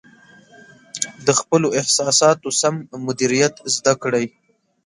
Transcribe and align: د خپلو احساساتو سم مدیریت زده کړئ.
د 1.25 1.27
خپلو 1.39 1.67
احساساتو 1.79 2.49
سم 2.61 2.75
مدیریت 3.05 3.55
زده 3.75 3.93
کړئ. 4.03 4.25